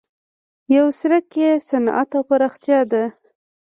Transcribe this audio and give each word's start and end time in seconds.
یو 0.75 0.85
څرک 0.99 1.27
یې 1.41 1.51
صنعت 1.69 2.09
او 2.17 2.21
پراختیا 2.29 2.79
ده. 2.91 3.03